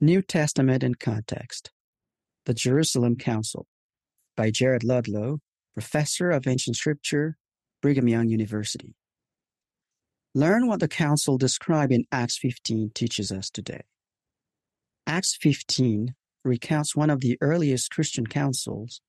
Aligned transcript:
New 0.00 0.20
Testament 0.20 0.82
in 0.82 0.94
Context 0.96 1.70
The 2.44 2.52
Jerusalem 2.52 3.16
Council 3.16 3.66
by 4.36 4.50
Jared 4.50 4.84
Ludlow, 4.84 5.38
Professor 5.72 6.30
of 6.30 6.46
Ancient 6.46 6.76
Scripture, 6.76 7.38
Brigham 7.80 8.06
Young 8.06 8.28
University. 8.28 8.94
Learn 10.34 10.66
what 10.66 10.80
the 10.80 10.88
council 10.88 11.38
described 11.38 11.92
in 11.92 12.04
Acts 12.12 12.36
15 12.36 12.90
teaches 12.94 13.32
us 13.32 13.48
today. 13.48 13.84
Acts 15.06 15.34
15 15.40 16.14
recounts 16.44 16.94
one 16.94 17.08
of 17.08 17.20
the 17.20 17.38
earliest 17.40 17.90
Christian 17.90 18.26
councils, 18.26 19.00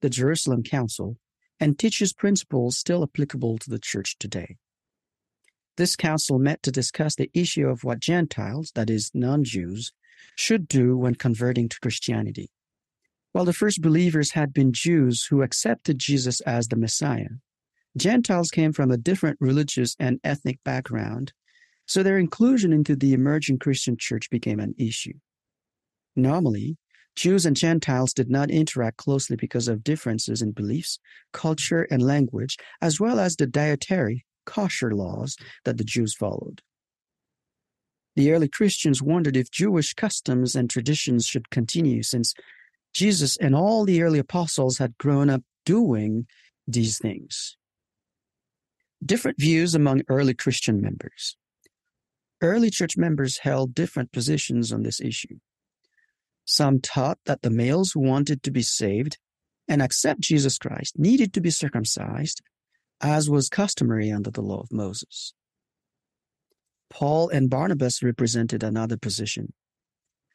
the 0.00 0.10
Jerusalem 0.10 0.64
Council, 0.64 1.18
and 1.60 1.78
teaches 1.78 2.12
principles 2.12 2.76
still 2.76 3.04
applicable 3.04 3.58
to 3.58 3.70
the 3.70 3.78
church 3.78 4.16
today. 4.18 4.56
This 5.76 5.94
council 5.94 6.40
met 6.40 6.64
to 6.64 6.72
discuss 6.72 7.14
the 7.14 7.30
issue 7.32 7.68
of 7.68 7.84
what 7.84 8.00
Gentiles, 8.00 8.72
that 8.74 8.90
is, 8.90 9.12
non 9.14 9.44
Jews, 9.44 9.92
should 10.36 10.68
do 10.68 10.96
when 10.96 11.14
converting 11.14 11.68
to 11.68 11.80
Christianity. 11.80 12.50
While 13.32 13.44
the 13.44 13.52
first 13.52 13.80
believers 13.80 14.32
had 14.32 14.52
been 14.52 14.72
Jews 14.72 15.24
who 15.24 15.42
accepted 15.42 15.98
Jesus 15.98 16.40
as 16.42 16.68
the 16.68 16.76
Messiah, 16.76 17.30
Gentiles 17.96 18.50
came 18.50 18.72
from 18.72 18.90
a 18.90 18.96
different 18.96 19.38
religious 19.40 19.96
and 19.98 20.20
ethnic 20.24 20.58
background, 20.64 21.32
so 21.86 22.02
their 22.02 22.18
inclusion 22.18 22.72
into 22.72 22.96
the 22.96 23.12
emerging 23.12 23.58
Christian 23.58 23.96
church 23.98 24.30
became 24.30 24.60
an 24.60 24.74
issue. 24.78 25.14
Normally, 26.16 26.76
Jews 27.16 27.44
and 27.44 27.56
Gentiles 27.56 28.14
did 28.14 28.30
not 28.30 28.50
interact 28.50 28.96
closely 28.96 29.36
because 29.36 29.68
of 29.68 29.84
differences 29.84 30.40
in 30.40 30.52
beliefs, 30.52 30.98
culture, 31.32 31.86
and 31.90 32.02
language, 32.02 32.56
as 32.80 32.98
well 32.98 33.18
as 33.20 33.36
the 33.36 33.46
dietary, 33.46 34.24
kosher 34.46 34.94
laws 34.94 35.36
that 35.64 35.76
the 35.76 35.84
Jews 35.84 36.14
followed. 36.14 36.62
The 38.14 38.32
early 38.32 38.48
Christians 38.48 39.02
wondered 39.02 39.36
if 39.36 39.50
Jewish 39.50 39.94
customs 39.94 40.54
and 40.54 40.68
traditions 40.68 41.26
should 41.26 41.50
continue 41.50 42.02
since 42.02 42.34
Jesus 42.92 43.36
and 43.38 43.54
all 43.54 43.84
the 43.84 44.02
early 44.02 44.18
apostles 44.18 44.78
had 44.78 44.98
grown 44.98 45.30
up 45.30 45.42
doing 45.64 46.26
these 46.66 46.98
things. 46.98 47.56
Different 49.04 49.40
views 49.40 49.74
among 49.74 50.02
early 50.08 50.34
Christian 50.34 50.80
members. 50.80 51.36
Early 52.42 52.70
church 52.70 52.96
members 52.96 53.38
held 53.38 53.74
different 53.74 54.12
positions 54.12 54.72
on 54.72 54.82
this 54.82 55.00
issue. 55.00 55.38
Some 56.44 56.80
taught 56.80 57.18
that 57.24 57.42
the 57.42 57.50
males 57.50 57.92
who 57.92 58.00
wanted 58.00 58.42
to 58.42 58.50
be 58.50 58.62
saved 58.62 59.18
and 59.68 59.80
accept 59.80 60.20
Jesus 60.20 60.58
Christ 60.58 60.98
needed 60.98 61.32
to 61.34 61.40
be 61.40 61.50
circumcised, 61.50 62.42
as 63.00 63.30
was 63.30 63.48
customary 63.48 64.10
under 64.10 64.30
the 64.30 64.42
law 64.42 64.60
of 64.60 64.72
Moses. 64.72 65.34
Paul 66.92 67.30
and 67.30 67.48
Barnabas 67.48 68.02
represented 68.02 68.62
another 68.62 68.98
position. 68.98 69.54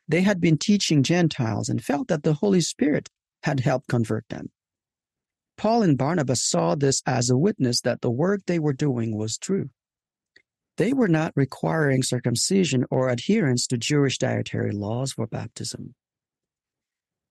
They 0.07 0.21
had 0.21 0.41
been 0.41 0.57
teaching 0.57 1.03
Gentiles 1.03 1.69
and 1.69 1.83
felt 1.83 2.07
that 2.07 2.23
the 2.23 2.33
Holy 2.33 2.61
Spirit 2.61 3.09
had 3.43 3.59
helped 3.59 3.87
convert 3.87 4.27
them. 4.29 4.49
Paul 5.55 5.83
and 5.83 5.95
Barnabas 5.95 6.41
saw 6.41 6.73
this 6.73 7.03
as 7.05 7.29
a 7.29 7.37
witness 7.37 7.81
that 7.81 8.01
the 8.01 8.09
work 8.09 8.41
they 8.47 8.57
were 8.57 8.73
doing 8.73 9.15
was 9.15 9.37
true. 9.37 9.69
They 10.77 10.93
were 10.93 11.07
not 11.07 11.31
requiring 11.35 12.01
circumcision 12.01 12.85
or 12.89 13.09
adherence 13.09 13.67
to 13.67 13.77
Jewish 13.77 14.17
dietary 14.17 14.71
laws 14.71 15.13
for 15.13 15.27
baptism. 15.27 15.93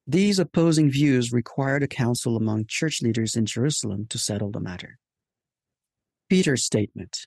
These 0.07 0.39
opposing 0.39 0.89
views 0.89 1.33
required 1.33 1.83
a 1.83 1.89
council 1.89 2.37
among 2.37 2.67
church 2.69 3.03
leaders 3.03 3.35
in 3.35 3.45
Jerusalem 3.45 4.07
to 4.11 4.19
settle 4.19 4.53
the 4.53 4.61
matter. 4.61 4.99
Peter's 6.29 6.65
statement 6.65 7.27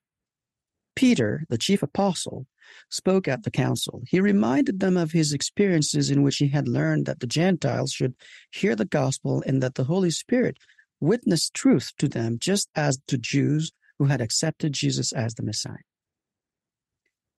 Peter, 1.00 1.45
the 1.47 1.58
chief 1.58 1.81
apostle, 1.81 2.45
spoke 2.89 3.25
at 3.25 3.44
the 3.44 3.52
council. 3.52 4.02
He 4.05 4.19
reminded 4.19 4.81
them 4.81 4.97
of 4.97 5.14
his 5.14 5.31
experiences 5.31 6.11
in 6.11 6.23
which 6.23 6.39
he 6.39 6.50
had 6.50 6.67
learned 6.67 7.06
that 7.06 7.22
the 7.22 7.25
Gentiles 7.25 7.94
should 7.94 8.16
hear 8.52 8.75
the 8.75 8.83
gospel 8.83 9.41
and 9.47 9.64
that 9.64 9.75
the 9.75 9.86
Holy 9.86 10.11
Spirit 10.11 10.58
witnessed 11.00 11.53
truth 11.53 11.94
to 12.00 12.09
them 12.09 12.38
just 12.38 12.67
as 12.75 13.00
to 13.07 13.18
Jews 13.18 13.72
who 13.97 14.07
had 14.07 14.19
accepted 14.19 14.73
Jesus 14.73 15.13
as 15.13 15.35
the 15.35 15.44
Messiah. 15.44 15.88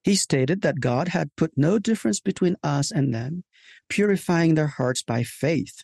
He 0.04 0.16
stated 0.16 0.64
that 0.64 0.80
God 0.80 1.10
had 1.10 1.36
put 1.36 1.52
no 1.56 1.78
difference 1.78 2.20
between 2.20 2.56
us 2.64 2.90
and 2.90 3.14
them, 3.14 3.44
purifying 3.90 4.56
their 4.56 4.74
hearts 4.80 5.04
by 5.04 5.22
faith. 5.22 5.84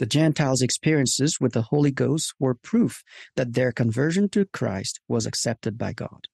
The 0.00 0.06
Gentiles' 0.06 0.60
experiences 0.60 1.38
with 1.40 1.52
the 1.52 1.62
Holy 1.62 1.92
Ghost 1.92 2.34
were 2.40 2.56
proof 2.56 3.04
that 3.36 3.52
their 3.52 3.70
conversion 3.70 4.28
to 4.30 4.46
Christ 4.46 4.98
was 5.06 5.24
accepted 5.24 5.78
by 5.78 5.92
God. 5.92 6.26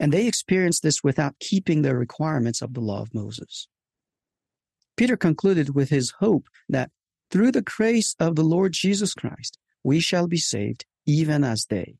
And 0.00 0.12
they 0.12 0.26
experienced 0.26 0.82
this 0.82 1.04
without 1.04 1.38
keeping 1.38 1.82
the 1.82 1.94
requirements 1.94 2.62
of 2.62 2.74
the 2.74 2.80
law 2.80 3.02
of 3.02 3.14
Moses. 3.14 3.68
Peter 4.96 5.16
concluded 5.16 5.74
with 5.74 5.90
his 5.90 6.14
hope 6.18 6.48
that 6.68 6.90
through 7.30 7.52
the 7.52 7.62
grace 7.62 8.16
of 8.18 8.34
the 8.34 8.42
Lord 8.42 8.72
Jesus 8.72 9.14
Christ, 9.14 9.56
we 9.84 10.00
shall 10.00 10.26
be 10.26 10.38
saved 10.38 10.84
even 11.06 11.44
as 11.44 11.66
they. 11.70 11.96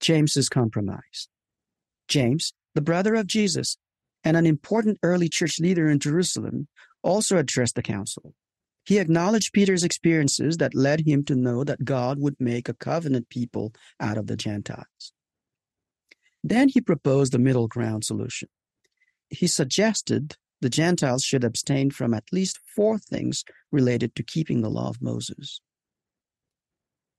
James's 0.00 0.48
compromise. 0.48 1.28
James, 2.08 2.52
the 2.74 2.80
brother 2.80 3.14
of 3.14 3.26
Jesus, 3.26 3.76
and 4.24 4.36
an 4.36 4.46
important 4.46 4.98
early 5.02 5.28
church 5.28 5.60
leader 5.60 5.88
in 5.88 5.98
Jerusalem, 5.98 6.68
also 7.02 7.36
addressed 7.36 7.74
the 7.74 7.82
council. 7.82 8.34
He 8.84 8.98
acknowledged 8.98 9.52
Peter's 9.52 9.84
experiences 9.84 10.56
that 10.56 10.74
led 10.74 11.06
him 11.06 11.24
to 11.24 11.34
know 11.34 11.62
that 11.62 11.84
God 11.84 12.18
would 12.18 12.36
make 12.40 12.68
a 12.68 12.74
covenant 12.74 13.28
people 13.28 13.74
out 14.00 14.16
of 14.16 14.26
the 14.26 14.36
Gentiles. 14.36 15.12
Then 16.42 16.68
he 16.68 16.80
proposed 16.80 17.34
a 17.34 17.38
middle 17.38 17.68
ground 17.68 18.04
solution. 18.04 18.48
He 19.28 19.46
suggested 19.46 20.36
the 20.60 20.70
Gentiles 20.70 21.22
should 21.22 21.44
abstain 21.44 21.90
from 21.90 22.14
at 22.14 22.32
least 22.32 22.58
four 22.74 22.98
things 22.98 23.44
related 23.70 24.14
to 24.16 24.22
keeping 24.22 24.60
the 24.60 24.70
law 24.70 24.88
of 24.88 25.02
Moses. 25.02 25.60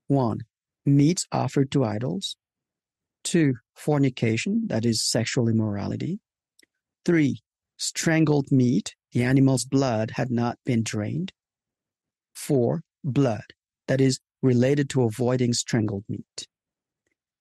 One, 0.08 0.40
meats 0.85 1.25
offered 1.31 1.72
to 1.72 1.84
idols. 1.84 2.35
Two, 3.24 3.56
fornication, 3.75 4.68
that 4.68 4.85
is 4.85 5.03
sexual 5.03 5.47
immorality. 5.47 6.19
Three, 7.06 7.41
strangled 7.78 8.52
meat, 8.52 8.96
the 9.12 9.24
animal's 9.24 9.66
blood 9.66 10.12
had 10.16 10.31
not 10.31 10.58
been 10.66 10.84
drained. 10.84 11.31
Four, 12.34 12.81
blood, 13.03 13.53
that 13.88 14.02
is 14.02 14.19
related 14.41 14.90
to 14.91 15.03
avoiding 15.03 15.53
strangled 15.53 16.06
meat. 16.08 16.47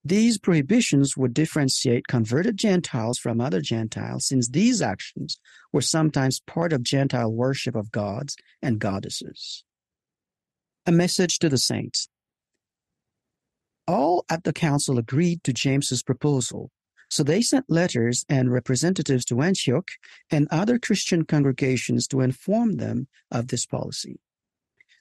These 0.08 0.38
prohibitions 0.38 1.18
would 1.18 1.34
differentiate 1.34 2.06
converted 2.06 2.56
Gentiles 2.56 3.18
from 3.18 3.42
other 3.42 3.60
Gentiles, 3.60 4.26
since 4.26 4.48
these 4.48 4.80
actions 4.80 5.38
were 5.70 5.82
sometimes 5.82 6.40
part 6.40 6.72
of 6.72 6.82
Gentile 6.82 7.30
worship 7.30 7.76
of 7.76 7.92
gods 7.92 8.34
and 8.62 8.78
goddesses. 8.78 9.64
A 10.86 10.92
message 10.92 11.38
to 11.40 11.50
the 11.50 11.58
saints. 11.58 12.08
All 13.86 14.24
at 14.30 14.44
the 14.44 14.54
council 14.54 14.98
agreed 14.98 15.44
to 15.44 15.52
James's 15.52 16.02
proposal, 16.02 16.70
so 17.10 17.22
they 17.22 17.42
sent 17.42 17.68
letters 17.68 18.24
and 18.30 18.50
representatives 18.50 19.26
to 19.26 19.42
Antioch 19.42 19.90
and 20.30 20.48
other 20.50 20.78
Christian 20.78 21.26
congregations 21.26 22.06
to 22.08 22.22
inform 22.22 22.78
them 22.78 23.08
of 23.30 23.48
this 23.48 23.66
policy. 23.66 24.20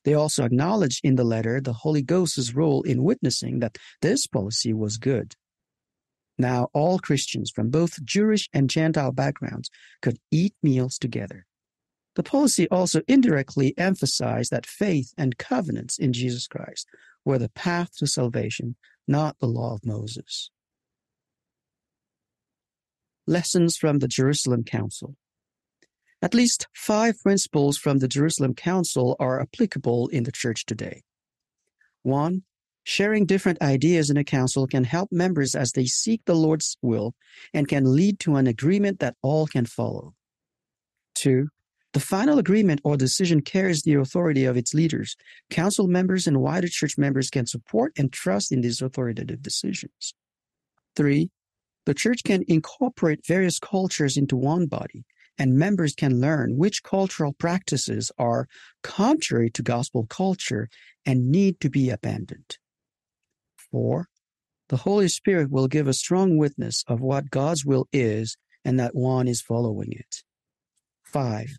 They 0.07 0.13
also 0.13 0.45
acknowledged 0.45 1.01
in 1.03 1.18
the 1.18 1.25
letter 1.25 1.59
the 1.59 1.73
Holy 1.73 2.01
Ghost's 2.01 2.56
role 2.56 2.81
in 2.84 3.03
witnessing 3.03 3.59
that 3.59 3.78
this 4.01 4.25
policy 4.25 4.72
was 4.72 4.95
good. 4.95 5.35
Now, 6.38 6.69
all 6.73 6.97
Christians 6.97 7.51
from 7.53 7.69
both 7.69 8.01
Jewish 8.06 8.47
and 8.53 8.69
Gentile 8.69 9.12
backgrounds 9.12 9.69
could 10.01 10.17
eat 10.31 10.53
meals 10.63 10.97
together. 10.97 11.46
The 12.16 12.23
policy 12.23 12.69
also 12.69 13.01
indirectly 13.06 13.73
emphasized 13.78 14.50
that 14.50 14.66
faith 14.66 15.13
and 15.17 15.38
covenants 15.38 15.97
in 15.97 16.13
Jesus 16.13 16.47
Christ 16.47 16.88
were 17.25 17.38
the 17.38 17.50
path 17.50 17.90
to 17.97 18.07
salvation, 18.07 18.78
not 19.09 19.38
the 19.40 19.47
law 19.47 19.73
of 19.73 19.85
Moses. 19.85 20.51
Lessons 23.25 23.75
from 23.75 24.00
the 24.00 24.07
Jerusalem 24.07 24.63
Council. 24.63 25.17
At 26.22 26.34
least 26.34 26.67
five 26.73 27.19
principles 27.19 27.78
from 27.78 27.99
the 27.99 28.08
Jerusalem 28.08 28.55
Council 28.55 29.16
are 29.19 29.40
applicable 29.40 30.08
in 30.08 30.23
the 30.23 30.31
church 30.31 30.66
today. 30.66 31.03
One, 32.02 32.43
sharing 32.84 33.25
different 33.25 33.61
ideas 33.61 34.09
in 34.09 34.17
a 34.17 34.23
council 34.23 34.66
can 34.66 34.84
help 34.84 35.11
members 35.11 35.53
as 35.53 35.73
they 35.73 35.85
seek 35.85 36.22
the 36.25 36.34
Lord's 36.34 36.78
will 36.81 37.14
and 37.53 37.67
can 37.67 37.96
lead 37.96 38.19
to 38.22 38.35
an 38.35 38.47
agreement 38.47 38.99
that 38.99 39.16
all 39.22 39.46
can 39.46 39.66
follow. 39.66 40.16
Two, 41.14 41.49
the 41.93 41.99
final 41.99 42.40
agreement 42.40 42.81
or 42.84 42.97
decision 42.97 43.41
carries 43.41 43.84
the 43.84 43.93
authority 43.93 44.46
of 44.46 44.58
its 44.58 44.73
leaders. 44.73 45.16
Council 45.52 45.87
members 45.87 46.25
and 46.25 46.41
wider 46.41 46.67
church 46.67 46.97
members 46.97 47.29
can 47.29 47.46
support 47.46 47.93
and 47.97 48.11
trust 48.11 48.52
in 48.52 48.61
these 48.61 48.81
authoritative 48.81 49.41
decisions. 49.41 50.16
Three, 50.96 51.29
the 51.85 51.93
church 51.93 52.23
can 52.23 52.43
incorporate 52.47 53.25
various 53.25 53.59
cultures 53.59 54.17
into 54.17 54.35
one 54.35 54.66
body 54.66 55.05
and 55.37 55.53
members 55.53 55.93
can 55.93 56.19
learn 56.19 56.57
which 56.57 56.84
cultural 56.84 57.34
practices 57.34 58.11
are 58.17 58.47
contrary 58.84 59.49
to 59.51 59.61
gospel 59.61 60.05
culture 60.09 60.69
and 61.05 61.31
need 61.31 61.59
to 61.59 61.69
be 61.69 61.89
abandoned. 61.89 62.57
Four, 63.72 64.07
the 64.69 64.78
Holy 64.78 65.07
Spirit 65.07 65.49
will 65.49 65.67
give 65.67 65.87
a 65.87 65.93
strong 65.93 66.37
witness 66.37 66.84
of 66.87 66.99
what 66.99 67.29
God's 67.29 67.66
will 67.66 67.87
is 67.93 68.37
and 68.66 68.79
that 68.79 68.95
one 68.95 69.28
is 69.28 69.41
following 69.41 69.91
it. 69.91 70.23
5. 71.05 71.57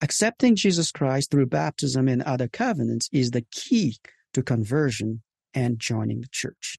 Accepting 0.00 0.56
Jesus 0.56 0.90
Christ 0.90 1.30
through 1.30 1.46
baptism 1.46 2.08
and 2.08 2.22
other 2.22 2.48
covenants 2.48 3.08
is 3.12 3.30
the 3.30 3.44
key 3.50 3.98
to 4.32 4.42
conversion 4.42 5.22
and 5.54 5.78
joining 5.78 6.20
the 6.20 6.28
church. 6.30 6.76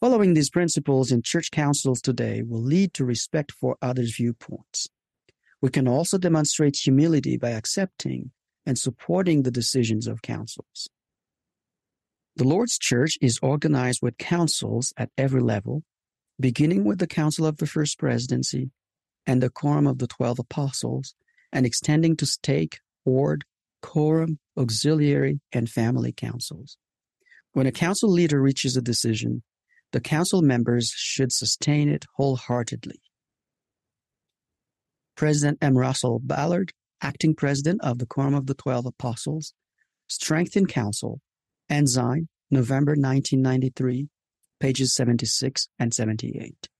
Following 0.00 0.32
these 0.32 0.48
principles 0.48 1.12
in 1.12 1.20
church 1.22 1.50
councils 1.50 2.00
today 2.00 2.42
will 2.42 2.62
lead 2.62 2.94
to 2.94 3.04
respect 3.04 3.52
for 3.52 3.76
others' 3.82 4.16
viewpoints. 4.16 4.88
We 5.62 5.70
can 5.70 5.86
also 5.86 6.18
demonstrate 6.18 6.76
humility 6.76 7.36
by 7.36 7.50
accepting 7.50 8.30
and 8.64 8.78
supporting 8.78 9.42
the 9.42 9.50
decisions 9.50 10.06
of 10.06 10.22
councils. 10.22 10.88
The 12.36 12.44
Lord's 12.44 12.78
Church 12.78 13.18
is 13.20 13.38
organized 13.42 14.00
with 14.02 14.16
councils 14.16 14.94
at 14.96 15.10
every 15.18 15.42
level, 15.42 15.82
beginning 16.38 16.84
with 16.84 16.98
the 16.98 17.06
Council 17.06 17.44
of 17.44 17.58
the 17.58 17.66
First 17.66 17.98
Presidency 17.98 18.70
and 19.26 19.42
the 19.42 19.50
Quorum 19.50 19.86
of 19.86 19.98
the 19.98 20.06
Twelve 20.06 20.38
Apostles, 20.38 21.14
and 21.52 21.66
extending 21.66 22.16
to 22.16 22.26
stake, 22.26 22.78
ward, 23.04 23.44
quorum, 23.82 24.38
auxiliary, 24.56 25.40
and 25.52 25.68
family 25.68 26.12
councils. 26.12 26.78
When 27.52 27.66
a 27.66 27.72
council 27.72 28.10
leader 28.10 28.40
reaches 28.40 28.76
a 28.76 28.82
decision, 28.82 29.42
the 29.92 30.00
council 30.00 30.40
members 30.40 30.92
should 30.96 31.32
sustain 31.32 31.88
it 31.88 32.06
wholeheartedly. 32.16 33.00
President 35.20 35.58
M. 35.60 35.76
Russell 35.76 36.18
Ballard, 36.18 36.72
acting 37.02 37.34
president 37.34 37.78
of 37.84 37.98
the 37.98 38.06
Quorum 38.06 38.32
of 38.32 38.46
the 38.46 38.54
Twelve 38.54 38.86
Apostles, 38.86 39.52
Strength 40.08 40.56
in 40.56 40.64
Counsel, 40.64 41.20
Ensign, 41.68 42.30
November 42.50 42.92
1993, 42.92 44.08
pages 44.60 44.94
76 44.94 45.68
and 45.78 45.92
78. 45.92 46.70